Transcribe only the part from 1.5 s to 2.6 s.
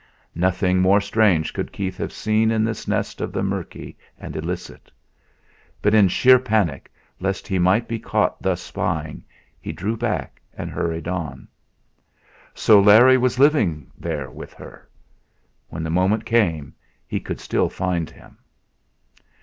could Keith have seen